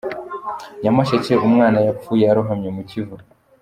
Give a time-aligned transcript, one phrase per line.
[0.81, 3.15] Nyamasheke Umwana yapfuye arohamye mu Kivu